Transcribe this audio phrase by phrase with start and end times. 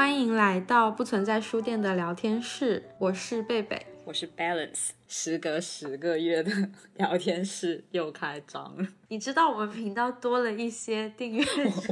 [0.00, 4.92] 欢迎来到不存在书店的聊天室，我是贝贝，我是 Balance。
[5.06, 6.50] 时隔十个月的
[6.96, 8.88] 聊天室又开张了。
[9.08, 11.44] 你知道我们频道多了一些订阅？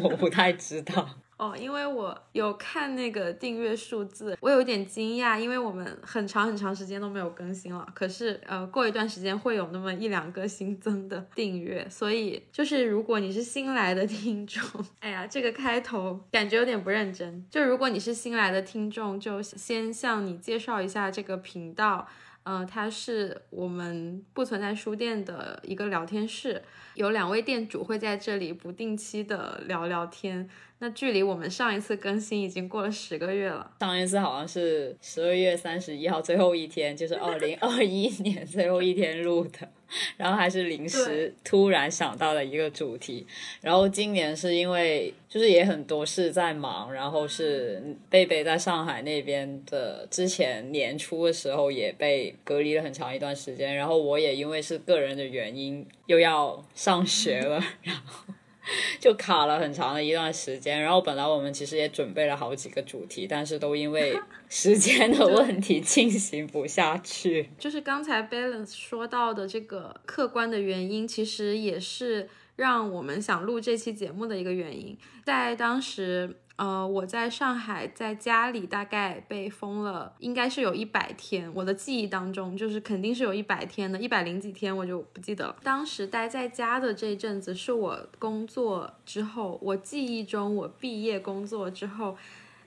[0.02, 1.06] 我不太知道。
[1.38, 7.86] 哦，因为我有看那个订阅数字，我有点惊讶，因为我们很长很长时间都没有更新了。
[7.94, 14.62] 可是，呃，过一段时间会有那么一两个新增的订阅，所以就是如果你是新来的听众，
[14.98, 17.46] 哎呀，这个开头感觉有点不认真。
[17.48, 22.08] 就如果你是新来的听众，就先向你介绍一下这个频道。
[22.48, 26.62] 呃，它是我们不存在书店的一个聊天室，
[26.94, 30.48] 有两位店主会在这里不定期的聊聊天。
[30.78, 39.68] 那距离我们上一次更新已经过了十个月了，上一次好像是十二月三十一号最后一天，就是二零二一年最后一天录的，
[40.16, 43.26] 然后还是临时突然想到的一个主题。
[43.60, 58.34] 然后今年是因为就是也很多事在忙，然后是贝贝在上海那边的，之前年初的时候也被隔离了很长一段时间，然后我也因为是个人的原因又要上学了， 然后。
[59.00, 67.50] 就卡了很长的一段时间，然后本来我们其实也准备了好几个主题，但是都因为 时间的问题进行不下去。
[67.58, 76.36] 就是刚才 Balance 说到的这个客观的原因，其实也是让我们想录这期节目的一个原因，在当时。
[76.58, 81.48] 呃，我在上海，在家里大概被封了，应该是有一百天。
[81.54, 85.56] 我的记忆当中，就是肯定是有一百天的，一百零几天我就不记得了。
[85.62, 92.16] 当时待在家的这一阵子，是我工作之后，我记忆中我毕业工作之后，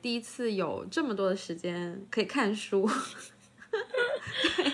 [0.02, 2.89] 第一次有这么多的时间可以看书。
[4.56, 4.72] 对，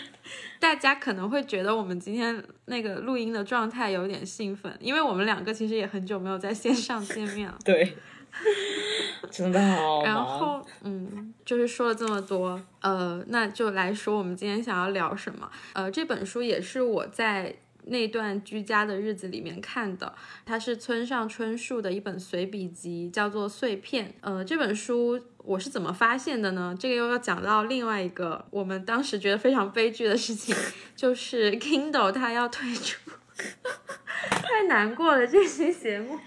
[0.60, 7.58] 大家可能会觉得我们今天那个录音的状态有点兴奋，因为我们两个其实也很久没有在线上见面了。
[7.66, 7.98] 对。
[9.32, 15.50] 真的好然后，嗯，就是说了这么多，呃，那就来说我们今天想要聊什么。
[15.74, 17.56] 呃，这本书也是我在
[17.86, 20.14] 那段居家的日子里面看的，
[20.46, 24.08] 它是村上春树的一本随笔集，叫做《碎片》。
[24.22, 26.76] 呃，这本书我是怎么发现的呢？
[26.78, 30.56] 这个又要讲到另外一个我们当时觉得非常悲剧的事情，
[30.96, 33.12] 就是 Kindle 它要退出，
[34.30, 36.20] 太难过了这期节目。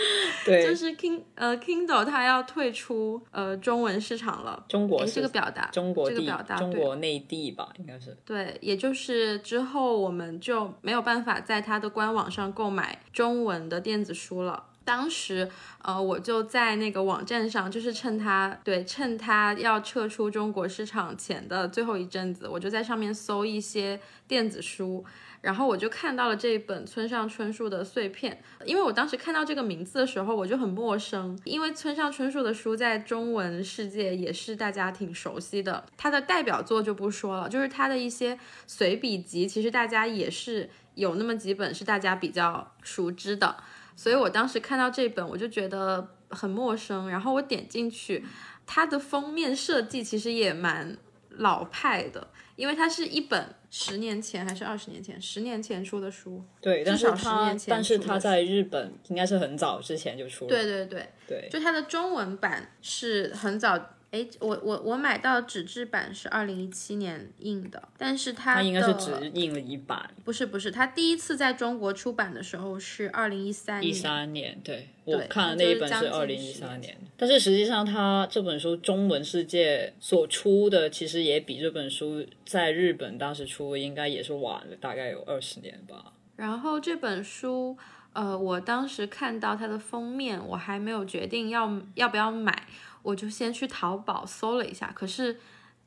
[0.44, 4.64] 对，就是 King 呃 Kindle 它要退出呃中文市场了。
[4.68, 8.16] 中国这个表达，中国这个表达，中国内地吧，应该是。
[8.24, 14.64] 对，也就是之后我们就没有办法在它的官网上购买中文的电子书了。
[14.82, 15.48] 当时
[15.82, 25.04] 呃我就在那个网站上，就是趁它对趁它要撤出中国市场前的最后一阵子，我就在上面搜一些电子书。
[25.40, 43.56] 然后我就看到了这一本村上春树的碎片，因为我当时看到这个名字的时候，我就很陌生，因为村上春树的书在中文世界也是大家挺熟悉的，他的代表作就不说了，就是他的一些随笔集，其实大家也是有那么几本是大家比较熟知的，
[43.96, 48.24] 所以我当时看到这本，我就觉得很陌生，然后我点进去，
[48.66, 50.98] 它的封面设计其实也蛮
[51.30, 52.28] 老派的。
[52.56, 57.56] 因为它是一本十年前还是二十年前，十年前出的书，对，但是它。
[57.68, 60.48] 但是它在日本应该是很早之前就出了。
[60.48, 63.96] 对对对对，就它的中文版是很早。
[64.10, 86.12] 哎，我我我买到纸质版是二零一七年印的，但是它它应该是只印了一版，不是不是，它第一次在中国出版的时候是二零一三一三年，对我看的那一本是二零一三年，但是实际上它这本书中文世界所出的其实也比这本书在日本当时出应该也是晚了大概有二十年吧。
[86.34, 87.78] 然后这本书，
[88.12, 92.66] 呃，我当时看到它的封面，我还没有决定要要不要买。
[93.02, 95.38] 我就先去淘宝搜了一下，可是，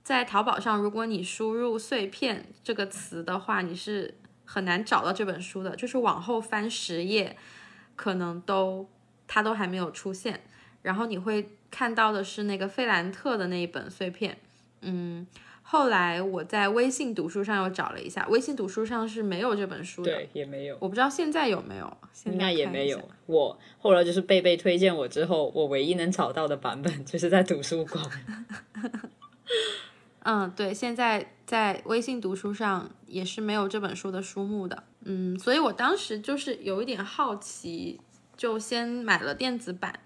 [0.04, 5.76] 在淘宝上，如果你输入“碎片”这个词的话，你是很难找到这本书的。
[5.76, 7.38] 就是往后翻十页，
[7.96, 8.90] 可能都
[9.28, 10.42] 它都还没有出现。
[10.82, 14.34] 然后你会看到的是那个费兰特的那一本《碎片》，
[14.82, 15.28] 嗯。
[15.66, 20.78] 后来我在微信读书上又找了一下，微信读书上是没有这本书的，对，也没有。
[20.80, 23.10] 我不知道现在有没有，应该也没有。
[23.26, 28.06] 我后来就是贝贝推荐我之后，我唯一能找到的版本就是在图书馆。
[30.26, 34.84] 嗯，对，现在在微信读书上也是没有这本书的书目的。
[35.06, 38.00] 嗯，所以我当时就是有一点好奇，
[38.38, 40.00] 就先买了电子版。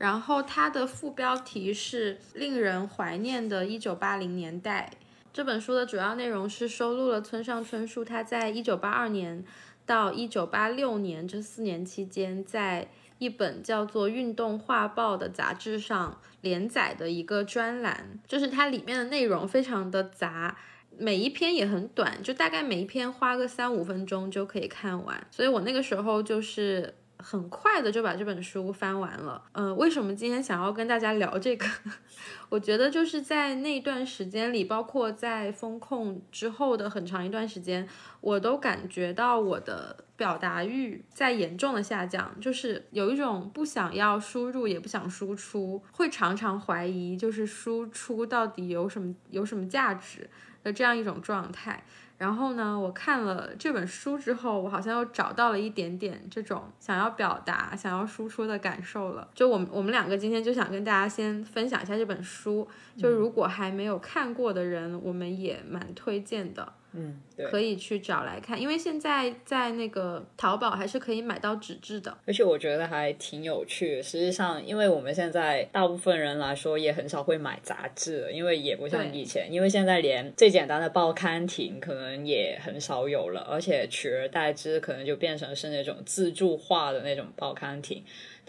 [0.00, 4.90] 然后它的副标题是令人怀念的1980年代。
[5.30, 9.44] 这本书的主要内容是收录了村上春树他在1982年
[9.84, 12.88] 到1986年这四年期间，在
[13.18, 20.56] 一本叫做《运动画报》的杂志上连载的一个专栏，就是它里面的内容非常的杂，
[20.96, 25.26] 每一篇也很短，就大概每一篇花个三五分钟就可以看完。
[25.30, 29.42] 所以我那个时候就是很快的就把这本书翻完了。
[29.52, 31.66] 嗯，为什么今天想要跟大家聊这个？
[32.48, 37.88] 我觉得就是在那段时间里，包括在风控之后的很长一段时间，
[38.20, 50.28] 我都感觉到我的表达欲在严重的下降，就是有一种不想要输入也不想输出，会常常怀疑就是输出到底有什么有什么价值
[50.62, 51.84] 的这样一种状态。
[52.20, 59.26] 然后呢，我看了这本书之后，我好像又找到了一点点这种想要表达、想要输出的感受了。
[59.34, 62.68] 就我们我们两个今天就想跟大家先分享一下这本书，
[62.98, 66.74] 就如果还没有看过的人，我们也蛮推荐的。
[66.92, 74.02] 嗯，对，可以去找来看，因为现在在那个淘宝还是可以买到纸质的，而且我觉得还挺有趣。
[74.02, 88.02] 实际上，因为我们现在大部分人来说也很少会买杂志，因为也不像以前，因为现在连最简单的报刊亭可能也很少有了，而且取而代之可能就变成是那种自助化的那种报刊亭。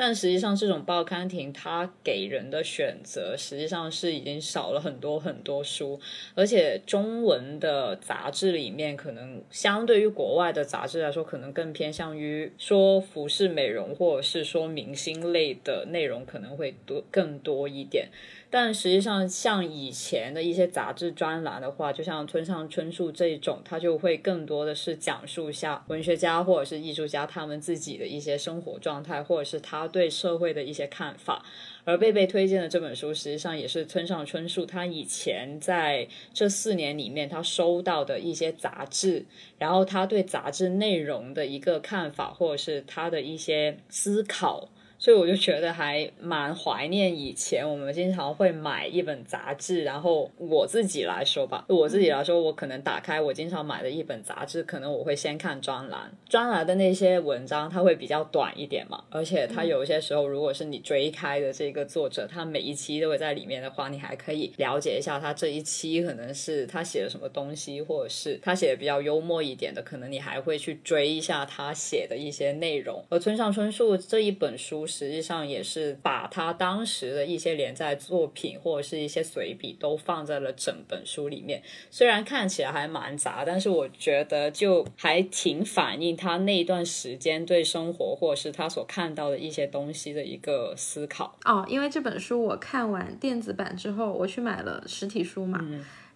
[0.03, 5.99] 但实际上，这种报刊亭它给人的选择，实际上是已经少了很多很多书，
[6.33, 18.09] 而且中文的杂志里面，可能相对于国外的杂志来说，可能更偏向于说服饰美容或者是说明星类的内容，可能会多更多一点。
[18.53, 31.45] 但实际上，像以前的一些杂志专栏的话，就像村上春树这种，他就会更多的是讲述一下文学家或者是艺术家他们自己的一些生活状态，或者是他对社会的一些看法。
[31.85, 39.25] 而贝贝推荐的这本书，实际上也是村上春树他以前在这四年里面他收到的一些杂志，
[39.59, 44.67] 然后他对杂志内容的一个看法，或者是他的一些思考。
[45.01, 73.03] 所以我就觉得还蛮怀念以前我们经常会买一本杂志，然后我自己来说吧，我自己来说，我可能打开我经常买的一本杂志，可能我会先看专栏，专栏的那些文章它会比较短一点嘛，而且它有一些时候，如果是你追开的这个作者，他每一期都会在里面的话，你还可以了解一下他这一期可能是他写了什么东西，或者是他写的比较幽默一点的，可能你还会去追一下他写的一些内容。
[73.09, 74.85] 而村上春树这一本书。
[74.91, 81.63] 实际上也是把他当时的一些连载作品或者是一些随笔都放在了整本书里面。
[81.89, 91.39] 虽然看起来还蛮杂，但是我觉得就还挺反映他那一段时间对生活或者是他所看到的一些东西的一个思考。
[91.45, 95.65] 哦，因为这本书我看完电子版之后，我去买了实体书嘛。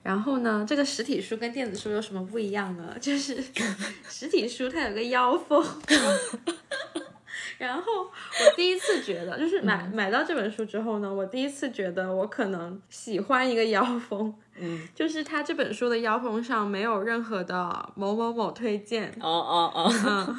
[0.04, 2.96] 然后呢，这个实体书跟电子书有什么不一样呢？
[3.02, 3.44] 就是
[4.08, 5.66] 实体书它有个腰封。
[7.60, 20.38] 然后我第一次觉得，就是买买到这本书之后呢，我第一次觉得我可能喜欢一个腰封，嗯， 就是他这本书的腰封上没有任何的某某某推荐，哦哦哦，嗯，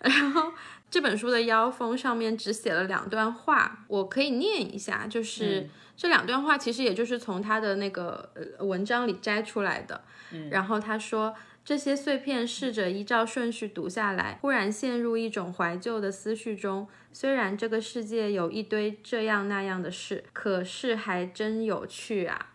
[0.00, 0.52] 然后
[0.90, 8.28] 这本书的腰封上面只写了两段话，我可以念一下，就是这两段话其实也就是从他的那个
[8.58, 10.02] 文章里摘出来的，
[10.50, 11.34] 然后他说。
[11.66, 16.86] 这些碎片试着依照顺序读下来，忽然陷入一种怀旧的思绪中。
[17.12, 22.52] 虽然这个世界有一堆这样那样的事，可是还真有趣啊！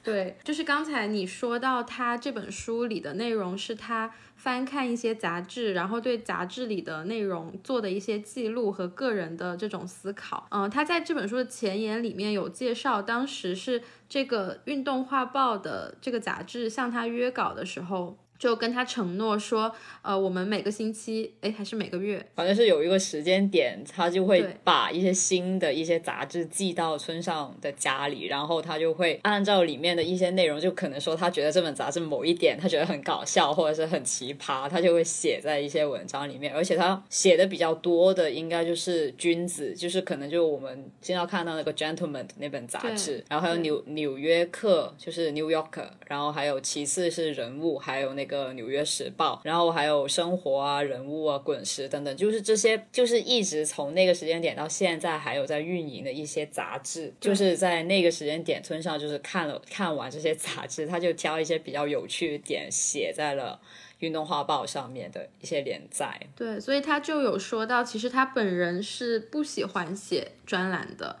[0.00, 10.46] 对，就是刚才你说到他这本书里的内容，是他翻看一些杂志，然后对杂志里的内容做的一些记录和个人的这种思考。
[10.52, 18.16] 嗯，他在这本书的前言里面有介绍，当时是这个《运动画报》的这个杂志向他约稿的时候。
[18.38, 48.25] 就跟他承诺说，呃，我们每个星期，哎，还是每个月，反正是有一个时间点，他就会把一些新的一些杂志寄到村上的家里，然后他就会按照里面的一些内容，就可能说他觉得这本杂志某一点他觉得很搞笑或者是很奇葩，他就会写在一些文章里面，而且他写的比较多的应该就是君子，就是可能就我们经常看到那个 Gentleman 那本杂志，然后还有纽纽约客，就是 New Yorker，然后还有其次是人物，还有那。
[48.25, 63.60] 个《纽约时报》，然后还有生活啊、人物啊、滚石等等，就是这些，就是一直从那个时间点到现在还有在运营的一些杂志，就是在那个时间点，村上就是看了看完这些杂志，他就挑一些比较有趣的点写在了
[64.00, 66.20] 《运动画报》上面的一些连载。
[66.34, 71.16] 对，所以他就有说到，其实他本人是不喜欢写专栏的。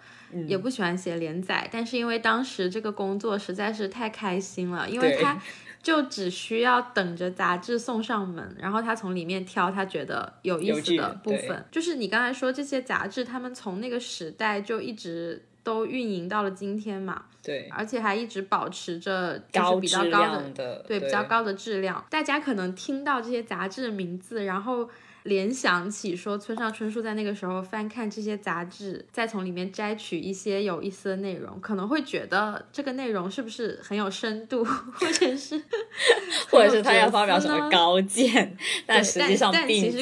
[0.48, 5.40] 也不喜欢写连载，但是因为当时这个工作实在是太开心了，因为他
[5.86, 11.64] 就只需要等着杂志送上门，然后他从里面挑他觉得有意思的部分。
[11.70, 17.26] 就是你刚才说这些杂志，他们从那个时代就一直都运营到了今天嘛？
[17.40, 22.04] 对，而且还一直保持着就是比较高的对比较高的质量。
[22.10, 24.90] 大家可能听到这些杂志的名字，然后。
[25.26, 35.62] 联想起说，村上春树在那个时候翻看这些杂志，再从里面摘取一些有意思的内容，可能会觉得这个内容是不是很有深度，或者是，
[36.50, 38.56] 或者是他要发表什么高见，
[38.86, 39.92] 但实际上并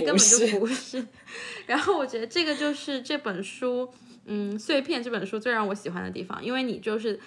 [0.59, 1.07] 不是。
[1.67, 3.91] 然后我觉得这个就是这本书，
[4.27, 7.19] 嗯，《碎片》这本书最让我喜欢的地方，因为你就是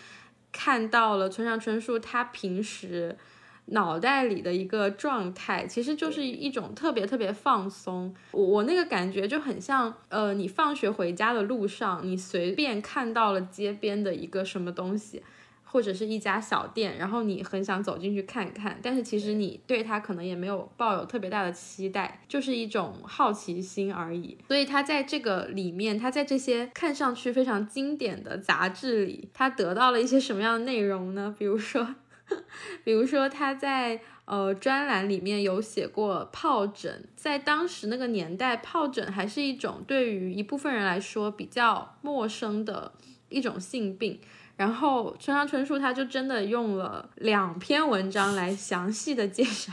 [0.51, 3.17] 看到了村上春树他平时。
[3.67, 8.13] 脑袋里的一个状态，其实就是一种特别特别放松。
[8.31, 15.21] 我我那个感觉就很像，呃，你放学回家的路上，你随便看到了街边的一个什么东西，
[15.65, 24.37] 或者是一家小店，然后你很想走进去看看，但是其实你对它可能也没有抱有特别大的期待，就是一种好奇心而已。
[24.47, 31.35] 所以它在这个里面，它在这些看上去非常经典的杂志里，它得到了一些什么样的内容呢？
[31.37, 31.95] 比如说。
[32.83, 42.93] 比如说，他在呃专栏里面有写过疱疹，在当时那个年代，疱疹还是一种对于一部分人来说比较陌生的
[43.29, 44.19] 一种性病。
[44.57, 49.71] 然后村上春树他就真的用了两篇文章来详细的介绍，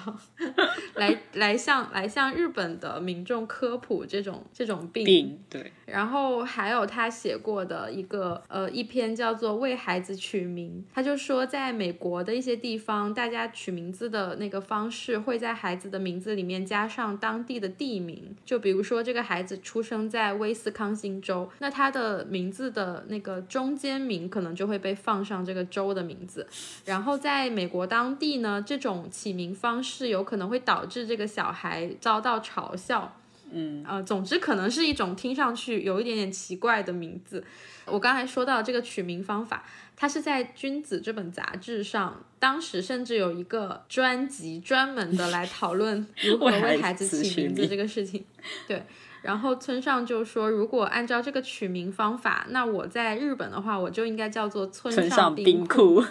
[0.96, 5.38] 来来向来向日本的民众科普这种这种病。
[5.48, 5.72] 对。
[5.86, 24.73] 然后还有他写过的一个呃一篇叫做为孩子取名，他就说在美国的一些地方，大家取名字的那个方式会在孩子的名字里面加上当地的地名，就比如说这个孩子出生在威斯康星州，那他的名字的那个中间名可能就会。
[24.74, 26.44] 会被放上这个州的名字，
[26.84, 33.16] 然后在美国当地呢，这种起名方式有可能会导致这个小孩遭到嘲笑。
[33.52, 37.44] 嗯，呃，总之可能是一种听上去有一点点奇怪的名字。
[37.84, 39.64] 我刚才说到这个取名方法，
[39.94, 48.24] 它是在《君子》这本杂志上，当时甚至有一个专辑专门的来讨论如何为孩子起名字这个事情。
[48.66, 48.82] 对。
[49.24, 56.04] 然后村上就说，如果按照这个取名方法，那我在日本的话，我就应该叫做村上冰库。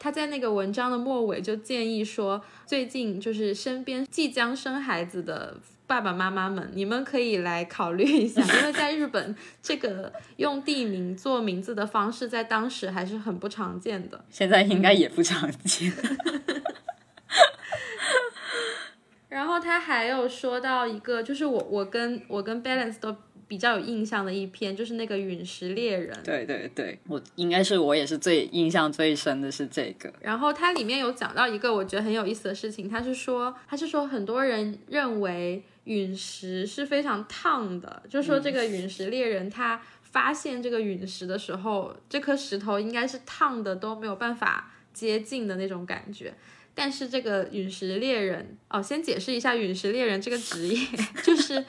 [0.00, 15.92] 他在那个文章的末尾就建议说，最近就是身边即将生孩子的爸爸妈妈们，你们可以来考虑一下，因为在日本，这个用地名做名字的方式在当时还是很不常见的，现在应该也不常见。
[19.36, 23.14] 然后他还有说到一个，就是我我跟我跟 Balance 都
[23.46, 26.18] 比较有印象的一篇，就是那个陨石猎人。
[26.24, 30.10] 对对对，我应该是我也是最印象最深的是这个。
[30.22, 46.32] 然后它里面有讲到一个我觉得很有意思的事情，他是说他是说很多人认为陨石是非常烫的，就说这个陨石猎人他发现这个陨石的时候，这颗石头应该是烫的都没有办法接近的那种感觉。
[46.78, 50.86] 但是这个陨石猎人哦，先解释一下陨石猎人这个职业，
[51.24, 51.64] 就是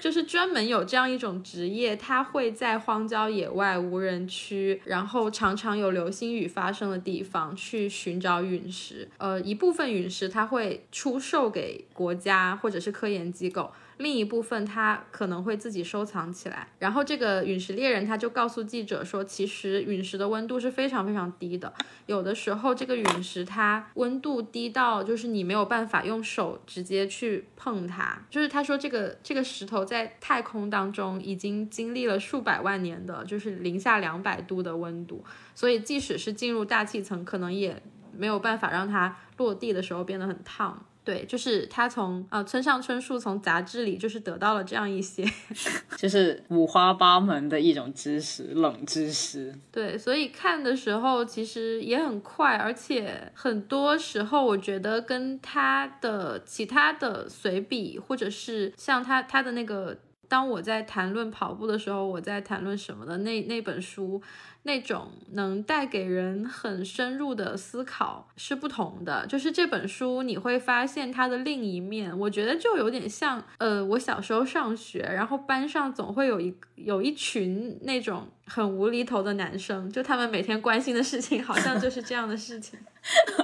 [0.00, 9.08] 就是专门有这样一种职业，他会在荒郊野外、无人区，然后常常有流星雨发生的地方去寻找陨石。
[9.16, 13.72] 呃，一部分陨石它会出售给国家或者是科研机构。
[14.00, 21.70] 另一部分他可能会自己收藏起来，然后这个陨石猎人他就告诉记者说，其实陨石的温度是非常非常低的，
[22.06, 35.22] 有的时候这个陨石它温度低到就是你没有办法用手直接去碰它，就是他说这个这个石头在太空当中已经经历了数百万年的，就是零下两百度的温度，
[35.54, 37.82] 所以即使是进入大气层，可能也
[38.16, 40.86] 没有办法让它落地的时候变得很烫。
[41.02, 45.24] 对，就是他从呃村上春树从杂志里就是得到了这样一些，
[45.96, 49.54] 就是五花八门的一种知识，冷知识。
[49.72, 59.96] 对，所以看的时候其实也很快，而且很多时候我觉得跟他的其他的随笔，或者是像他他的那个，
[60.30, 64.22] 当我在谈论跑步的时候，我在谈论什么的那那本书。
[64.62, 82.78] 那种能带给人很深入的思考是不同的，就是这本书你会发现它的另一面，我觉得就有点像，呃，我小时候上学，然后班上总会有一有一群那种很无厘头的男生，就他们每天关心的事情好像就是这样的事情。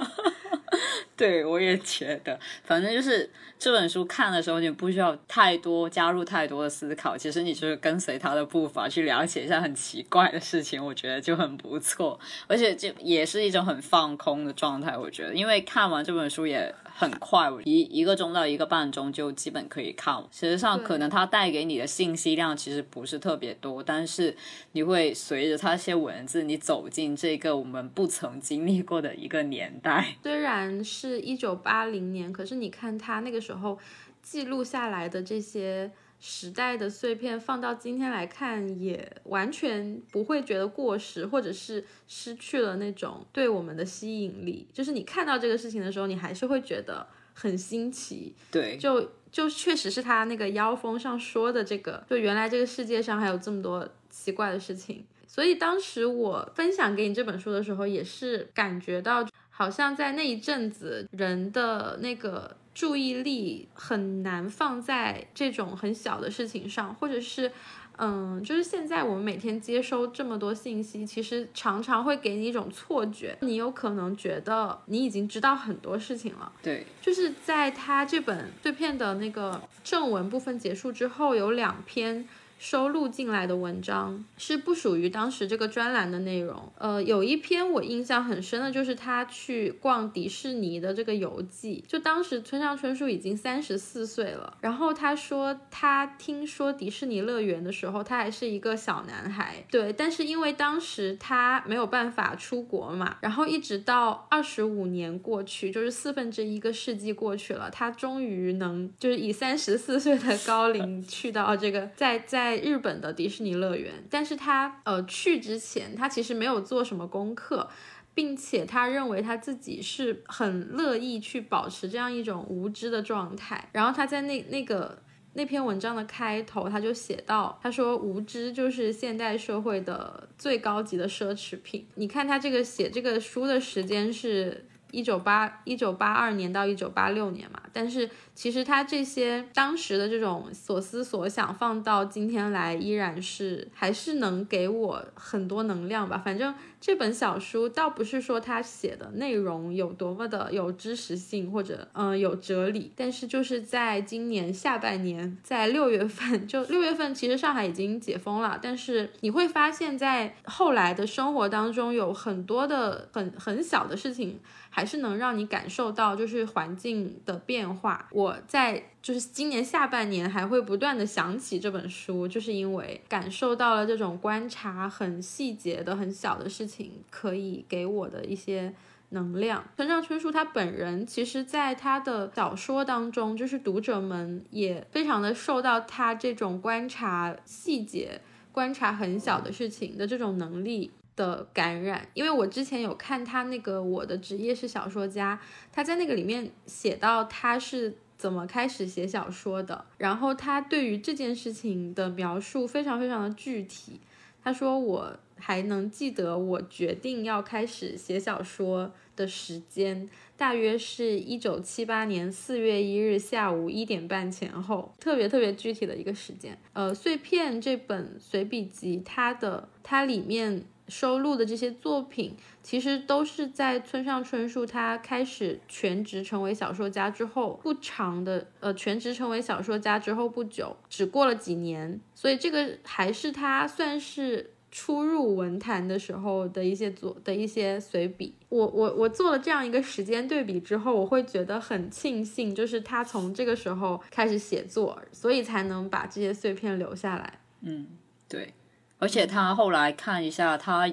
[1.17, 14.95] 对，我也觉得，反正就是这本书看的时候，你不需要太多加入太多的思考，其实你就是跟随他的步伐去了解一下很奇怪的事情，我觉得就很不错，而且这也是一种很放空的状态。
[14.95, 20.23] 我觉得，因为看完这本书也很快，一一个钟到一个半钟就基本可以看。
[20.31, 24.35] 实际上，可能它带给你的信息量其实不是特别多，但是
[24.71, 30.15] 你会随着它些文字，你走进这个我们不曾经历过的一个年代。
[30.23, 31.27] 虽然是。
[31.27, 33.77] 一九八零年，可是你看它那个时候
[34.23, 44.67] 记录下来的这些时代的碎片，放到今天来看，也完全不会觉得过时，或者是失去了那种对我们的吸引力。
[44.73, 48.33] 就是你看到这个事情的时候，你还是会觉得很新奇。
[48.51, 55.05] 对，就就确实是他那个腰封上说的这个，就原来这个世界上还有这么多奇怪的事情。
[55.27, 59.27] 所以当时我分享给你这本书的时候，也是感觉到。
[59.49, 67.51] 好像在那一阵子，人的那个注意力很难放在这种很小的事情上，或者是，
[67.97, 76.51] 嗯，就是现在我们每天接收这么多信息，其实常常会给你一种错觉，你有可能觉得你已经知道很多事情了。
[76.61, 82.29] 对，就是在他这本碎片的那个正文部分结束之后，有两篇。
[82.59, 86.71] 收录进来的文章是不属于当时这个专栏的内容。
[86.77, 91.83] 呃，有一篇我印象很深的，就是他去逛迪士尼的这个游记。
[91.87, 99.63] 就当时村上春树已经三十四岁了，然后他说他听说迪士尼乐园的时候，他还是一个小男孩。
[99.69, 112.46] 对，但是因为当时他没有办法出国嘛，然后一直到二十五年过去，就是四分之一个世纪过去了，他终于能就是以三十四岁的高龄去到这个在在。
[112.47, 117.69] 在日本的迪士尼乐园，但是他呃去之前，他其实没有做什么功课，
[118.13, 123.67] 并且他认为他自己是很乐意去保持这样一种无知的状态。
[123.73, 124.97] 然后他在那那个
[125.33, 131.85] 那篇文章的开头，他就写到，他说无知就是现代社会的最高级的奢侈品。
[131.95, 134.65] 你看他这个写这个书的时间是。
[134.91, 146.21] 一九八一九八二年到一九八六年嘛，但是其实他这些当时的这种所思所想放到今天来，依然是还是能给我很多能量吧。
[146.23, 164.39] 反正这本小书倒不是说他写的内容有多么的有知识性或者嗯有哲理，但是就是在今年下半年，在六月份， 就六月份其实上海已经解封了，但是你会发现在后来的生活当中有很多的很很小的事情。
[164.69, 168.07] 还是能让你感受到，就是环境的变化。
[168.11, 178.73] 我我在就是今年下半年还会不断的想起这本书，就是因为感受到了这种观察很细节的很小的事情可以给我的一些
[179.11, 179.63] 能量。
[179.77, 188.19] 村上春树他本人其实，在他的小说当中，就是读者们也非常的受到他这种观察细节、
[188.51, 190.91] 观察很小的事情的这种能力。
[191.15, 195.35] 的感染，因为我之前有看他那个《我的职业是小说家》，
[195.73, 203.99] 他在那个里面写到他是怎么开始写小说的，然后他对于这件事情的描述非常非常的具体。
[204.43, 216.57] 他说我还能记得我决定要开始写小说的时间，大约是一九七八年四月一日下午一点半前后，特别特别具体的一个时间。
[216.73, 220.65] 呃，碎片这本随笔集，它的它里面。
[220.87, 238.35] 收录的这些作品，其实都是在村上春树他开始全职成为小说家之后不长的，呃，全职成为小说家之后不久，只过了几年，所以这个还是他算是初入文坛的时候的一些作的一些随笔。
[238.49, 247.39] 我我我做了这样一个时间对比之后，我会觉得很庆幸，就是他从这个时候开始写作，所以才能把这些碎片留下来。
[247.61, 247.87] 嗯，
[248.29, 248.53] 对。
[248.99, 250.89] 而且他后来看一下，他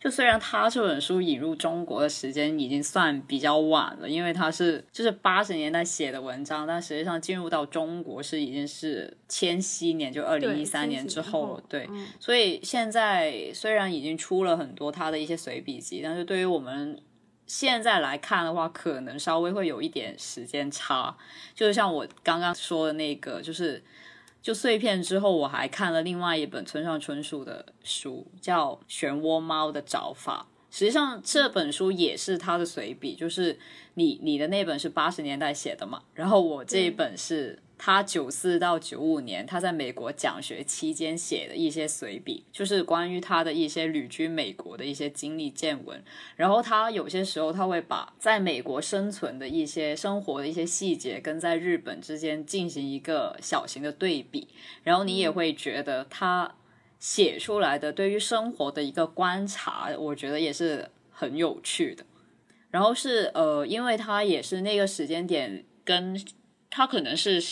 [0.00, 11.88] 就虽然他这本书引入中国的时间已经算比较晚了，因为他是就是八十年代写的文章，但实际上进入到中国是已经是千禧年，就二零一三年之后了，对，
[12.20, 17.02] 所以现在虽然已经出了很多他的一些随笔集，但是对于我们
[17.48, 21.16] 现在来看的话，可能稍微会有一点时间差，
[21.56, 23.82] 就是像我刚刚说的那个，就是。
[24.40, 30.46] 就碎片之后，我还看了另外一本村上春树的书，叫《漩涡猫的找法》。
[30.70, 33.58] 实际上这本书也是他的随笔，就是
[33.94, 46.02] 你你的那本是八十年代写的嘛，然后我这一本是他九四到九五年他在美国讲学期间写的一些随笔，就是关于他的一些旅居美国的一些经历见闻。
[46.34, 54.48] 然后他有些时候他会把在美国生存的一些生活的一些细节跟在日本之间进行一个小型的对比，
[54.82, 56.56] 然后你也会觉得他
[56.98, 62.04] 写出来的对于生活的一个观察，我觉得也是很有趣的。
[62.70, 66.20] 然后是呃，因为他也是那个时间点跟。
[66.70, 67.42] 他可能是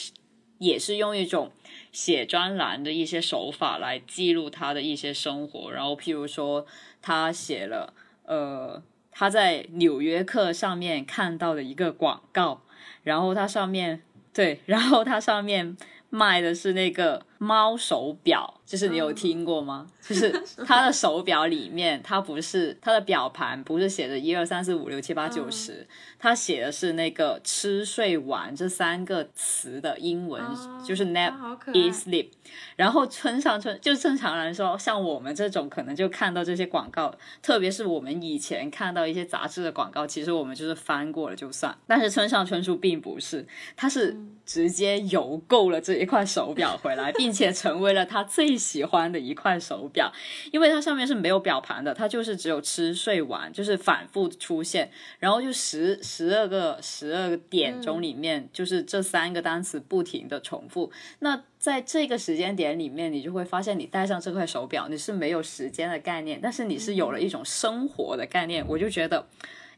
[0.59, 1.53] 也是用一种
[1.93, 6.67] 写专栏的一些手法来记录他的一些生活，然后譬如说
[7.01, 7.93] 他写了
[8.25, 12.61] 呃他在《纽约客》上面看到的一个广告，
[13.03, 14.03] 然后它上面
[14.35, 15.75] 对，然后它上面
[16.11, 19.87] 卖的是那个猫手表，就是你有听过吗？
[20.03, 20.31] 就是
[20.65, 25.87] 他的手表里面，它不是它的表盘不是写着一二三四五六七八九十，
[26.19, 30.41] 它写的是那个吃睡玩这三个词的英文，
[30.85, 31.35] 就是 nap
[31.73, 32.29] eat sleep。
[32.77, 41.77] 然后村上春就正常来说，像我们这种可能就看到这些广告，特别是我们以前看到一些杂志的广告，其实我们就是翻过了就算。
[41.89, 43.45] 但是村上春树并不是，
[43.75, 49.97] 他是直接邮购了这一块手表回来，并 且成为了他最喜欢的一块手表。
[49.97, 50.13] 表，
[50.53, 60.93] 因为它上面是没有表盘的，它就是只有吃睡玩，就是反复出现，然后就十十二个十二个点钟里面，就是这三个单词不停的重复。
[61.21, 68.63] 那在这个时间点里面，你就会发现，你戴上这块手表，你是没有时间的概念，但是你是有了一种生活的概念。
[68.69, 69.27] 我就觉得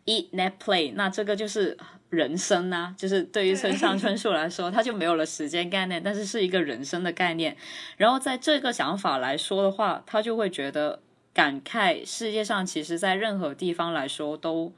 [0.08, 1.76] ，eat nap play，那这个就是。
[2.10, 7.54] 人生啊，就是对于村上春树来说，他就没有了时间概念，但是是一个人生的概念。
[7.98, 11.02] 然后在这个想法来说的话，他就会觉得
[11.34, 14.72] 感慨世界上其实，在任何地方来说都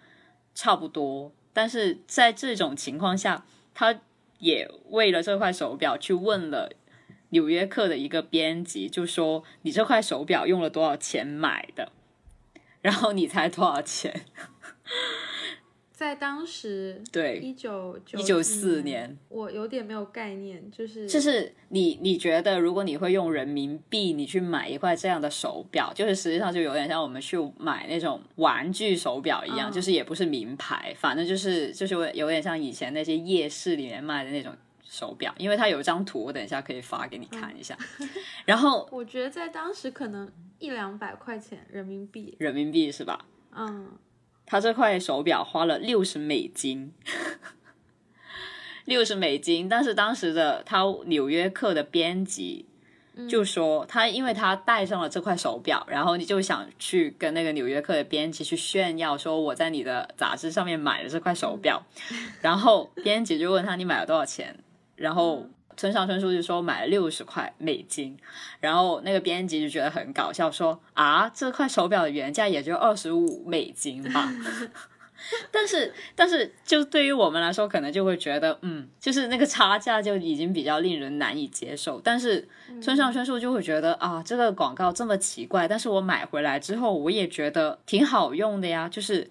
[0.56, 1.30] 差不多。
[1.52, 4.00] 但是在这种情况下，他
[4.40, 6.70] 也为了这块手表去问了
[7.28, 11.92] 《纽约客》的一个编辑，就说：“你这块手表用了多少钱买的？
[12.82, 14.22] 然后你猜多少钱？”
[15.92, 37.76] 在当时，对一九一九四年，我有点没有概念，就是就是你你觉得，如果你会用人民币，你去买一块这样的手表，就是实际上就有点像我们去买那种玩具手表一样，就是也不是名牌，反正就是就是有点像以前那些夜市里面卖的那种手表，因为它有一张图，我等一下可以发给你看一下。
[38.46, 43.26] 然后我觉得在当时可能一两百块钱人民币，人民币是吧？
[43.54, 43.86] 嗯。
[44.50, 46.92] 他这块手表花了六十美金，
[48.84, 49.68] 六十美金。
[49.68, 52.66] 但是当时的他《纽约客》的编辑
[53.28, 61.86] 就说，他因为他戴上了这块手表，然后你就想去跟那个《纽约客》的编辑去炫耀，说我在你的杂志上面买了这块手表。
[62.40, 64.58] 然后编辑就问他你买了多少钱，
[64.96, 65.48] 然后。
[65.76, 68.16] 村上春树就说买了六十块美金，
[68.60, 74.32] 然后那个编辑就觉得很搞笑，说啊，这块手表的原价也就二十五美金吧。
[75.52, 82.00] 但是，但是，就对于我们来说，可能就会觉得，嗯，就是那个差价就已经比较令人难以接受。
[82.02, 82.48] 但是，
[82.80, 88.88] 村上春树就会觉得啊，这个广告这么奇怪，但是我买回来之后，我也觉得挺好用的呀。
[88.88, 89.28] 就是，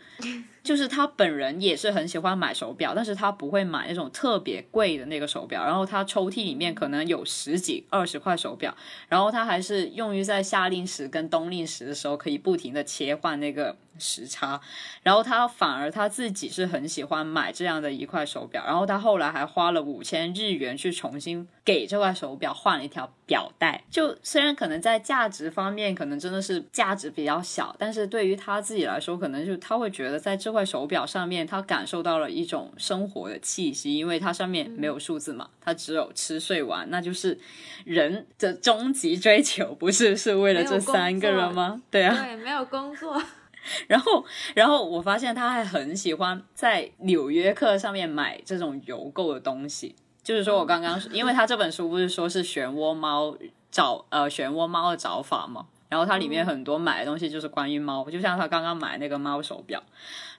[0.63, 5.63] 就是他本人也是很喜欢买手表，但是他不会买那种特别贵的那个手表。
[5.63, 8.75] 然后他抽屉里面可能有十几、二十块手表，
[9.07, 13.75] 然后他还是用于在夏令时跟冬令时的时候可以不停的切换那个。
[14.01, 14.61] 时差，
[15.03, 23.83] 然后他反而他自己是很喜欢买这样的一块手表，然后他后来还花了五千日元去重新给这块手表换了一条表带。
[23.91, 37.37] 就虽然可能在价值方面可能真的是价值比较小，但是对于他自己来说，可能就他会觉得在这块手表上面他感受到了一种生活的气息，因为它上面没有数字嘛，它只有吃睡玩，那就是
[37.85, 41.81] 人的终极追求，不是是为了这三个人吗？
[41.91, 43.21] 对啊，对，没有工作。
[43.87, 49.95] 然后，然后我发现他还很喜欢在《纽约客》上面买这种邮购的东西。
[50.23, 53.35] 就是说我刚刚，因为他这本书不是说是漩涡猫
[53.69, 59.83] 找呃漩涡猫的找法嘛，然后它里面很多买的东西就是关于猫，就像他刚刚买那个猫手表，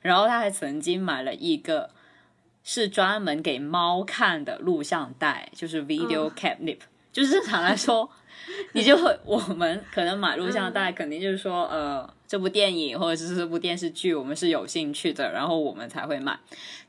[0.01, 1.91] 然后他还曾经买了一个
[2.65, 6.79] 是专门给猫看的录像带，就是 video cabinet，
[7.13, 8.11] 就是正常来说。
[8.73, 12.09] 你就会我们可能买录像带，肯定就是说呃。
[12.31, 16.39] 这部电影或者是这部电视剧，我们是有兴趣的，然后我们才会买。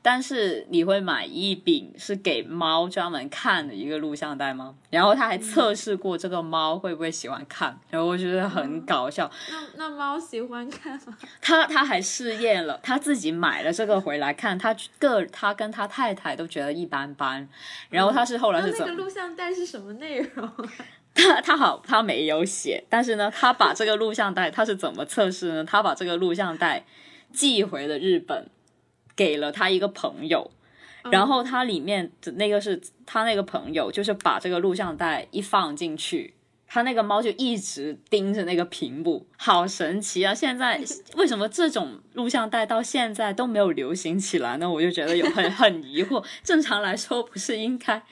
[0.00, 4.76] 但是你会买一饼是给猫专门看的一个录像带吗？
[4.90, 9.28] 然后他还测试过这个猫会不会喜欢看，然后我觉得很搞笑。
[9.50, 11.18] 那那猫喜欢看吗？
[11.40, 17.48] 他他还试验了，他自己买了这个回来看，他个他跟他太太都觉得一般般。
[17.90, 18.86] 然后他是后来是怎？
[18.86, 20.48] 那个录像带是什么内容？
[21.14, 25.64] 他他好，他没有写，但是呢，他把这个录像带他是怎么测试呢？
[25.64, 26.84] 他把这个录像带
[27.32, 28.48] 寄回了日本，
[29.14, 30.50] 给了他一个朋友，
[31.10, 36.34] 然后他里面的那个是他那个朋友，就是把这个录像带一放进去，
[36.66, 40.32] 他那个猫就一直盯着那个屏幕，好神奇啊！
[40.32, 40.80] 现在
[41.16, 44.70] 为什么这种录像带到现在都没有流行起来呢？
[44.70, 46.24] 我就觉得有很很疑惑。
[46.42, 48.02] 正常来说，不是应该？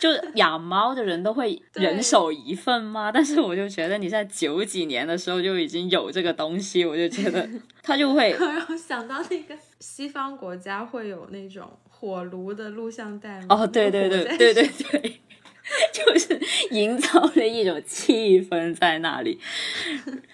[0.00, 3.12] 就是养猫的人都会 人手一份吗？
[3.12, 7.48] 但是我就觉得你在九几年的时候就已经有这个东西，我就觉得
[7.82, 13.46] 他就会让我想到那个西方国家会有那种火炉的录像带吗？
[13.50, 15.20] 哦，对对对对对对。
[15.92, 19.38] 就是营造了一种气氛在那里，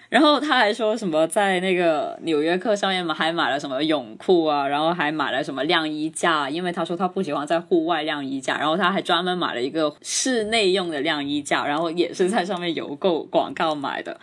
[0.09, 14.19] 然后他还说什么在那个纽约客上面嘛，还买了什么泳裤啊，然后还买了什么晾衣架，因为他说他不喜欢在户外晾衣架，然后他还专门买了一个室内用的晾衣架，然后也是在上面邮购广告买的，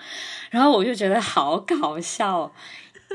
[0.50, 2.52] 然后我就觉得好搞笑，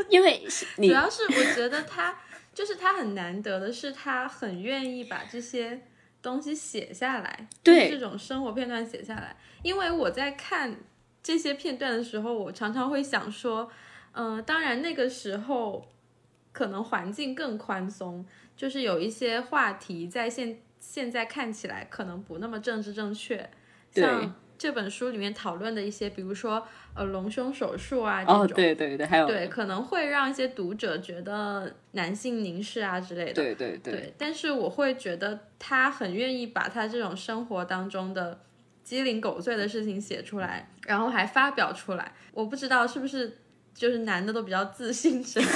[0.09, 0.43] 因为
[0.77, 2.17] 主要是我觉得他
[2.55, 5.81] 就是他很难得的是他很愿意把这些。
[6.21, 7.91] 东西写下来，对。
[7.91, 10.77] 这种生活片段写下来，因为我在看
[11.23, 13.71] 这些片段的时候，我常常会想说，
[14.13, 15.89] 嗯，当然那个时候
[16.53, 18.25] 可能环境更宽松，
[18.57, 23.51] 就是有一些话题在现现在看起来可能不那么政治正确，
[23.91, 24.35] 像。
[24.59, 34.13] 这本书里面讨论的一些，比如说呃隆胸手术啊这种，对对对，还有对可能会让一些读者觉得男性凝视啊之类的，对对对。
[34.19, 38.41] 但是我会觉得他很愿意把他这种生活当中的
[38.83, 42.13] 鸡零狗碎的事情写出来，然后还发表出来。
[42.33, 43.39] 我不知道是不是
[43.73, 45.41] 就是男的都比较自信是。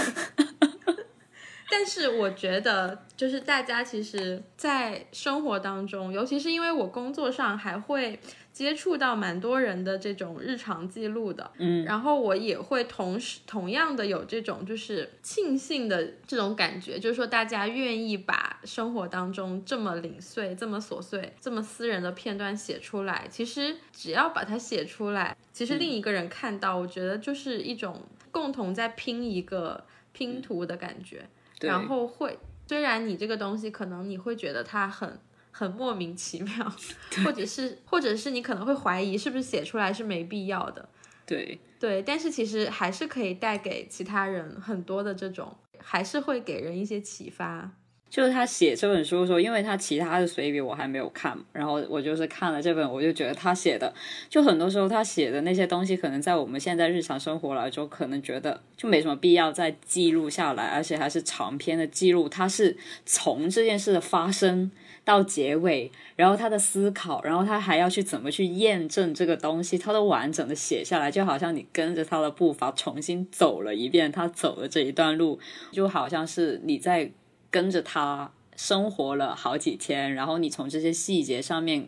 [1.71, 8.21] 但是我觉得，就是大家其实，在生活当中，尤其是因为我工作上还会
[8.53, 31.27] 接触到蛮多人的这种日常记录的，嗯，然后我也会同时同样的有这种就是庆幸的这种感觉，就是说大家愿意把生活当中这么零碎、这么琐碎、这么私人的片段写出来，其实只要把它写出来，其实另一个人看到，我觉得就是一种共同在拼一个拼图的感觉。
[31.61, 35.19] 然后会，虽然你这个东西可能你会觉得它很
[35.53, 36.73] 很莫名其妙，
[37.25, 40.89] 或者是或者是你可能会怀疑是不是写出来是没必要的，
[41.25, 47.71] 对对，但是其实还是可以带给其他人很多的这种，还是会给人一些启发。
[48.09, 53.91] 就是他写这本书的时候，因为他其他的随笔我还没有看，然后我就是看了这本，我就觉得他写的，
[54.29, 62.29] 就很多时候他写的那些东西，可能在我们现在日常生活来说，可能觉得就没什么必要再记录下来，而且还是长篇的记录。
[62.29, 64.71] 他是从这件事的发生
[65.05, 75.39] 到结尾，然后他的思考，然后他还要去怎么去验证这个东西，他都完整的写下来，就好像你跟着他的步伐重新走了一遍，他走的这一段路，
[75.71, 77.11] 就好像是你在。
[77.53, 81.87] 跟着他生活了好几天，然后你从这些细节上面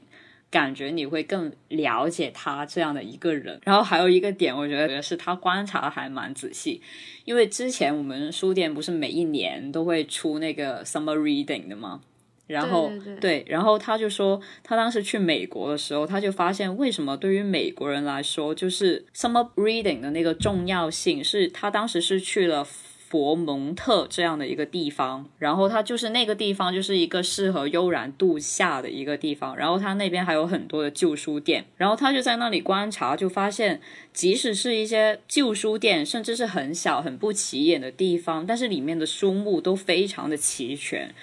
[0.50, 3.58] 感觉你会更了解他这样的一个人。
[3.64, 6.82] 然后还有一个点，我觉得是他观察的还蛮仔细，
[7.24, 12.02] 因为之前我们书店不是每一年都会出那个 summer reading 的吗？
[12.46, 22.66] 然后对，然后他就说他当时去美国的时候，他就发现为什么对于美国人来说，就是 summer reading 的那个重要性，是他当时是去了。
[23.06, 29.56] 佛蒙特这样的一个地方，然后它就是那个地方，就是一个适合悠然度夏的一个地方。
[29.56, 33.80] 然后它那边还有很多的旧书店，然后他就在那里观察，就发现，
[34.12, 41.14] 即使是一些旧书店，甚至是很小、很不起眼的地方，但是里面的书目都非常的齐全。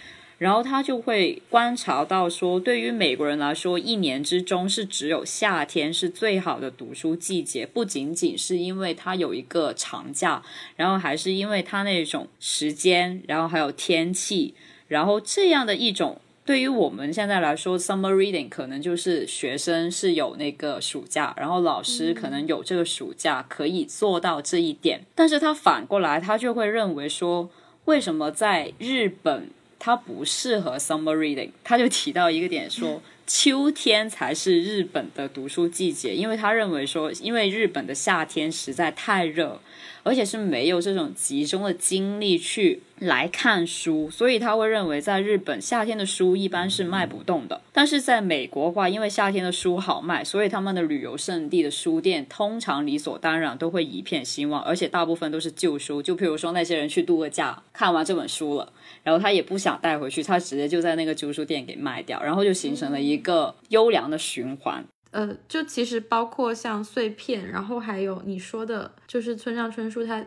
[0.42, 10.42] 然后他就会观察到说，对于美国人来说，一年之中是只有夏天是最好的读书季节，不仅仅是因为它有一个长假，
[10.76, 14.56] 然后还是因为它那种时间，然后还有天气，
[14.88, 27.48] 然后这样的一种对于我们现在来说，summer reading 可能就是学生是有那个暑假，然后老师可能有这个暑假可以做到这一点，但是他反过来，他就会认为说，
[27.86, 29.52] 为什么在日本？
[29.84, 31.50] 它不适合 summer reading。
[31.64, 39.60] 他就提到一个点说， 秋天才是日本的读书季节，因为他认为说，因为日本的夏天实在太热。
[40.04, 47.62] 而且是没有这种集中的精力去来看书，所以他会认为在日本夏天的书一般是卖不动的。
[47.72, 56.02] 但是在美国的话，因为夏天的书好卖，所以他们的旅游胜地的书店通常理所当然都会一片兴旺，而且大部分都是旧书。
[56.02, 58.72] 就譬如说那些人去度个假，看完这本书了，
[59.04, 64.86] 然后他也不想带回去，他直接就在那个旧书店给卖掉，然后就形成了一个优良的循环。
[65.12, 70.26] 呃，就其实包括像碎片，然后还有你说的，就是村上春树他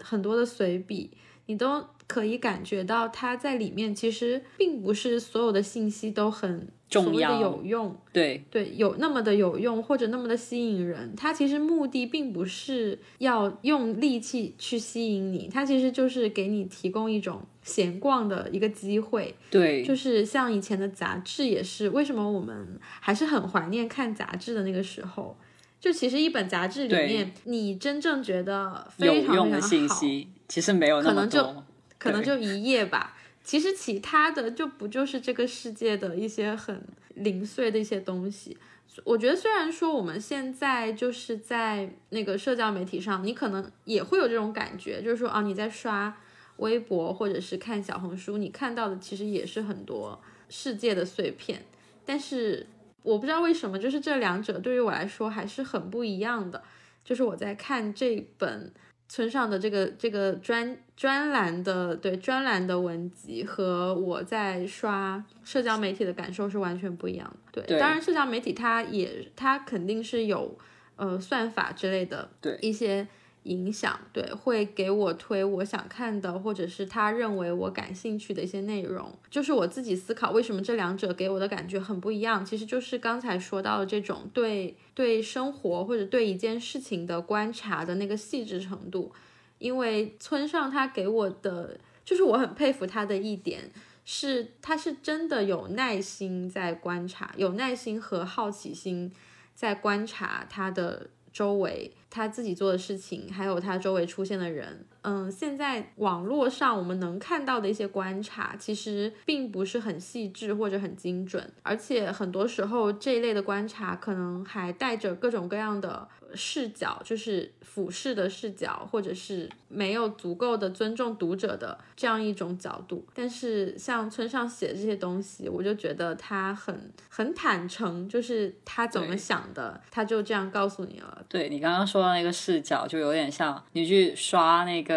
[0.00, 1.10] 很多的随笔，
[1.46, 6.68] 你都可以感觉到他在里面其实并不是所有的信息都很。
[6.88, 19.36] 重要有用，对对，有那么的有用或者那么的吸引人，他其实目的并不是要用力气去吸引你，他其实就是给你提供一种闲逛的一个机会。
[19.50, 25.36] 对，就是像以前的杂志也是，为什么我们还是很怀念看杂志的那个时候？
[25.78, 31.64] 就其实一本杂志里面，你真正觉得非常用的信息，其实没有那么多，
[31.98, 33.14] 可能就一页吧。
[33.44, 36.82] 其实其他的就不就是这个世界的一些很
[37.14, 38.56] 零碎的一些东西。
[39.04, 46.16] 我觉得虽然说我们现在就是在那个社交媒体上，你可能也会有这种感觉，就是说啊你在刷
[46.58, 51.64] 微博或者是看小红书，你看到的其实也是很多世界的碎片。
[52.04, 52.66] 但是
[53.02, 56.62] 我不知道为什么，就是这两者对于我来说还是很不一样的。
[57.04, 58.72] 就是我在看这本。
[59.08, 67.62] 村上的这个这个专专栏的对专栏的文集和我在刷社交媒体的感受是完全不一样的。
[67.62, 70.58] 对，当然社交媒体它也它肯定是有
[70.96, 72.28] 呃算法之类的
[72.60, 73.06] 一些。
[73.46, 82.44] 影响对会给我推我想看的，或者是他认为我感兴趣的一些内容，就是我自己思考为什么这两者给我的感觉很不一样。
[82.44, 89.12] 其实就是刚才说到的这种对对生活或者对一件事情的观察的那个细致程度。
[89.58, 93.70] 因为村上他给我的，就是我很佩服他的一点
[94.04, 99.12] 是，他是真的有耐心在观察，有耐心和好奇心
[99.54, 101.08] 在观察他的。
[101.36, 116.08] 周围他自己做的事情，还有他周围出现的人，嗯，现在网络上我们能看到的一些观察，其实并不是很细致或者很精准，而且很多时候这一类的观察可能还带着各种各样的。
[116.34, 123.06] 视角就是俯视的视角，或者是没有足够的尊重读者的这样一种角度。
[123.14, 131.24] 但是像村上写的这些东西，我就觉得他很很坦诚，就是他怎么想的，他就这样告诉你了。
[131.28, 134.95] 对你刚刚说的那个视角，就有点像你去刷那个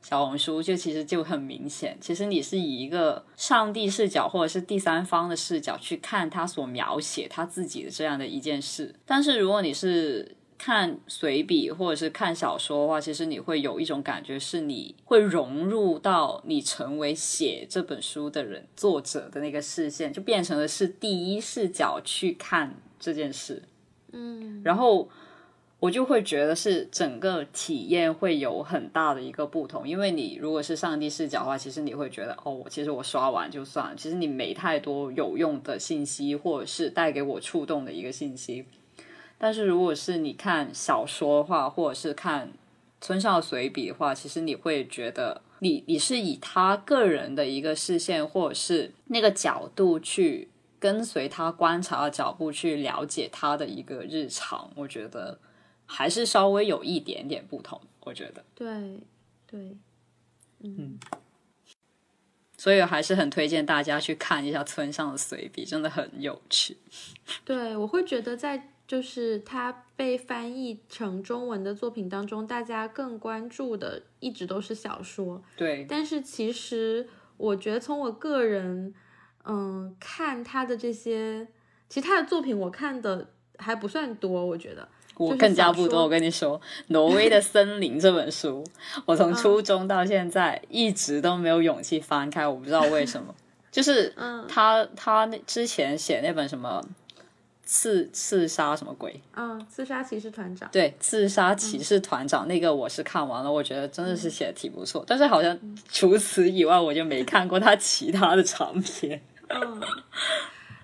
[0.00, 8.94] 小红书，就其实就很明显，其实你是以一个上帝视角或者是第三方的视角去看他所描写他自己的这样的一件事。
[9.04, 23.62] 但是如果你是看随笔或者是看小说的话，其实你会有一种感觉，是你会融入到你成为写这本书的人、作者的那个视线，就变成了是第一视角去看这件事。
[24.12, 25.08] 嗯，然后
[25.80, 38.64] 我就会觉得是整个体验会有很大的一个不同，因为你如果是上帝视角的话，其实你会觉得哦，其实我刷完就算了，其实你没太多有用的信息，或者是带给我触动的一个信息。
[39.38, 42.50] 但是如果是你看小说的话，或者是看
[43.00, 50.48] 村上随笔的话，其实你会觉得你你是以他个人的一个视线，或者是那个角度去
[50.80, 55.38] 跟随他观察的脚步去了解他的一个日常，我觉得
[55.88, 57.80] 还是稍微有一点点不同。
[58.00, 59.00] 我觉得对
[59.48, 59.76] 对，
[60.60, 60.96] 嗯，
[62.56, 66.76] 所以还是很推荐大家去看一下村上的随笔，真的很有趣。
[67.44, 68.70] 对，我会觉得在。
[68.88, 75.44] 就是它被翻译成中文的作品当中，大家更关注的一直都是小说。
[75.58, 78.94] 对，但是其实我觉得从我个人，
[79.44, 81.48] 嗯，看他的这些，
[81.90, 84.46] 其他的作品我看的还不算多。
[84.46, 86.02] 我觉得我更加不多。
[86.02, 88.64] 我跟你说，《挪威的森林》这本书，
[89.04, 93.34] 我从初中到现在一直都没有勇气翻开，我不知道为什么。
[93.70, 94.14] 就是
[94.48, 96.82] 他他那之前写那本什么。
[97.70, 99.20] 刺刺杀什么鬼？
[99.36, 100.66] 嗯，刺杀骑士团长。
[100.72, 105.04] 对，刺杀骑士团长那个我是看完了，我觉得真的是写的挺不错。
[105.06, 105.54] 但是好像
[105.92, 109.20] 除此以外，我就没看过他其他的长篇。
[109.48, 109.82] 嗯，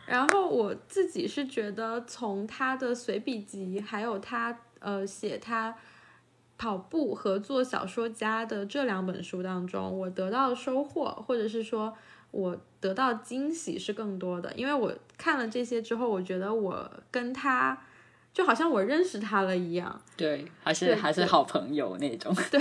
[0.07, 5.75] 然后我自己是觉得，从他的随笔集，还有他呃写他。
[6.57, 11.93] 跑步和做小说家的这两本书当中，我得到的收获，或者是说
[12.31, 14.51] 我得到惊喜是更多的。
[14.55, 17.77] 因为我看了这些之后，我觉得我跟他
[18.33, 20.00] 就好像我认识他了一样。
[20.17, 22.33] 对，还是还是好朋友那种。
[22.52, 22.61] 对，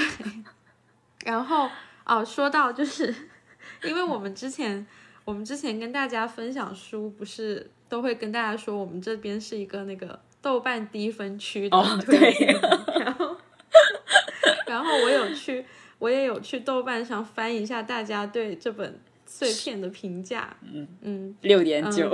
[1.23, 1.69] 然后
[2.03, 3.13] 哦，说到就是，
[3.83, 4.85] 因为我们之前
[5.25, 12.33] 我们之前跟大家分享书，不是都会跟大家说我们这边是一个那个豆瓣低分区的哦对，
[12.99, 13.37] 然 后
[14.67, 15.65] 然后我有去
[15.99, 22.11] 我也有去豆瓣上翻一下大家对这本碎片的评价，嗯嗯，六点九，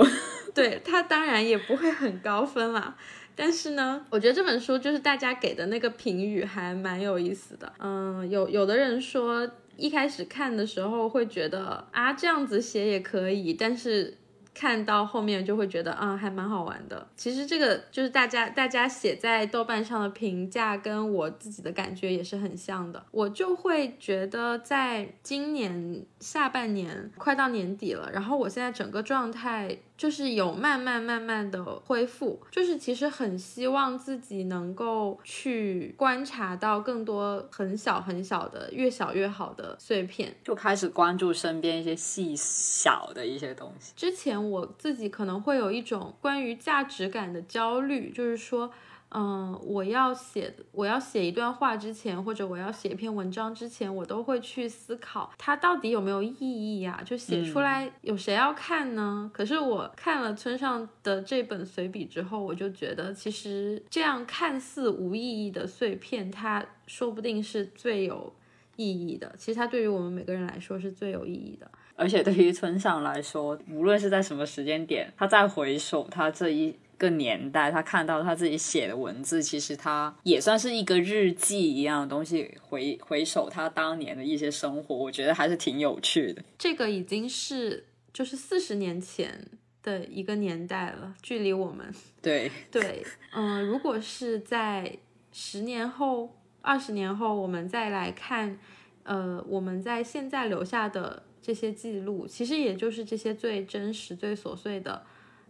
[0.54, 2.96] 对它当然也不会很高分啦，
[3.34, 7.72] 但是呢，我觉得这本书就是大家给的那个评语还蛮有意思的。
[7.78, 9.50] 嗯，有有的人说
[9.80, 14.18] 一开始看的时候会觉得啊这样子写也可以，但是。
[14.52, 17.06] 看到后面就会觉得啊，还蛮好玩的。
[17.16, 23.02] 其实这个就是大家大家写在豆瓣上的评价，跟我自己的感觉也是很像的。
[23.12, 40.34] 我就会觉得，在今年下半年快到年底了，然后我现在整个状态就是有慢慢慢慢的恢复，就是其实很希望自己能够去观察到更多很小很小的、越小越好的碎片。
[40.42, 43.92] 就开始关注身边一些细小的一些东西。
[43.94, 48.72] 之前我自己可能会有一种关于价值感的焦虑，就是说。
[49.12, 59.28] 嗯，我要写我要写一段话之前，或者我要写一篇文章之前，我都会去思考它到底有没有意义呀、就写出来有谁要看呢？
[59.34, 68.32] 可是我看了村上的这本随笔之后，我就觉得其实这样看似无意义的碎片，它说不定是最有
[68.76, 69.34] 意义的。
[69.36, 71.68] 其实它对于我们每个人来说是最有意义的。
[71.96, 86.44] 而且对于村上来说，无论是在什么时间点，他再回首他这一个年代，他看到他自己写的文字，其实他也算是一个日记一样的东西，回回首他当年的一些生活，我觉得还是挺有趣的。
[86.58, 89.46] 这个已经是就是四十年前
[89.82, 91.90] 的一个年代了，距离我们
[92.20, 94.98] 对， 对，嗯、如果是在
[95.32, 98.58] 十年后、二十年后，我们再来看，
[99.04, 105.02] 呃，我们在现在留下的这些记录，其实也就是这些最真实、最琐碎的，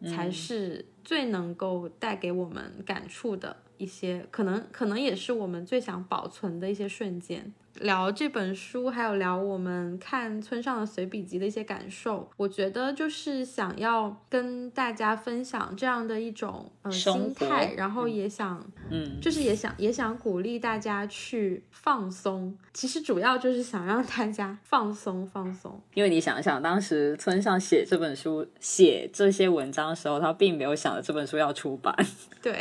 [0.05, 7.53] 才是最能够带给我们感触的一些，可能可能也是我们最想保存的一些瞬间。
[7.77, 25.81] 聊这本书，还有聊我们看村上的随笔集的一些感受，我觉得就是想要跟大家分享这样的一种呃心态，然后也想嗯，就是也想也想鼓励大家去放松，其实主要就是想让大家放松放松。
[25.95, 31.95] 因为你想想，当时村上写这本书、写这些文章的时候，他并没有想着这本书要出版，
[32.43, 32.61] 对，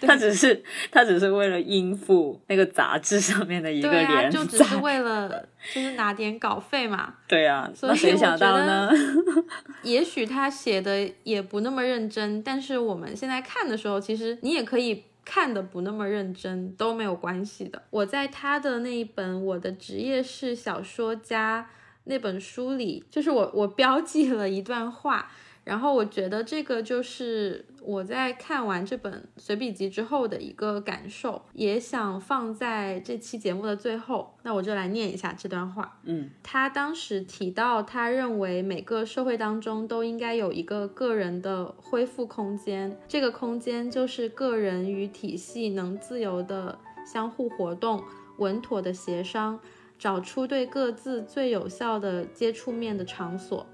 [0.00, 4.62] 他只是他只是为了应付那个杂志上面的一个对啊，就只。
[4.64, 7.14] 是为了就是拿点稿费嘛。
[7.26, 8.90] 对啊，所以那谁想到呢？
[9.82, 17.82] 也许他写的也不那么认真，但是我们现在看的时候，其实你也可以看的不那么认真，都没有关系的。
[17.90, 21.68] 我在他的那一本《我的职业是小说家》
[22.04, 25.30] 那本书里，就是我我标记了一段话。
[25.62, 34.36] 然后我觉得这个就是我在看完这本随笔集之后的一个感受，也想放在这期节目的最后。
[34.42, 35.98] 那我就来念一下这段话。
[36.04, 48.02] 嗯，他当时提到，他认为每个社会当中都应该有一个个人的恢复空间，这个空间就是个人与体系能自由的相互活动、
[48.38, 49.58] 稳妥的协商，
[49.98, 53.66] 找出对各自最有效的接触面的场所。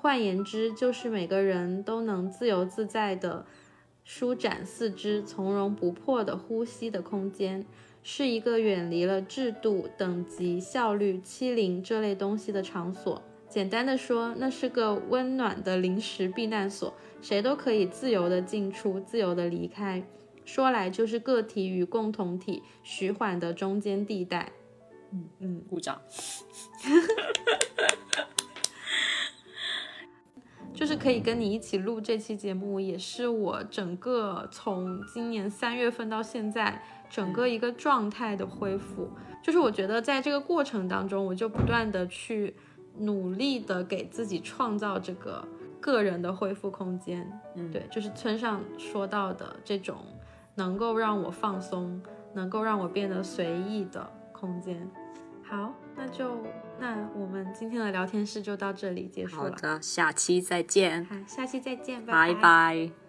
[0.00, 3.44] 换言之，就是每个人都能自由自在地
[4.04, 7.66] 舒展四肢、从容不迫地呼吸的空间，
[8.02, 13.22] 是一个远离了制度、等级、效率、欺凌这类东西的场所。
[13.48, 20.02] 简单的说，那是个温暖的临时避难所，谁都可以自由地进出、自由地离开。
[20.44, 24.52] 说来就是个体与共同体徐缓的中间地带。
[25.10, 26.00] 嗯嗯，鼓掌。
[30.78, 39.10] 就是可以跟你一起录这期节目，也是我整个从今年三月份到现在整个一个状态的恢复。
[39.42, 42.54] 就是我觉得在这个过程当中，我就不断的去
[42.98, 45.44] 努力的给自己创造这个
[45.80, 47.28] 个人的恢复空间。
[47.56, 49.96] 嗯对，就是村上说到的这种
[50.54, 52.00] 能够让我放松，
[52.34, 54.88] 能够让我变得随意的空间。
[55.42, 56.36] 好，那就
[56.80, 59.42] 那我们今天的聊天室就到这里结束了。
[59.42, 63.07] 好的，下期再见，好，下期再见，拜拜